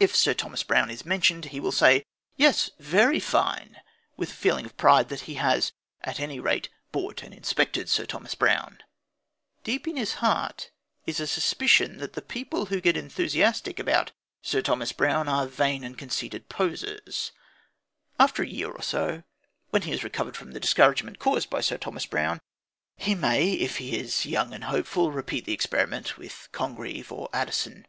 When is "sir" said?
0.16-0.32, 7.90-8.06, 14.40-14.62, 21.60-21.76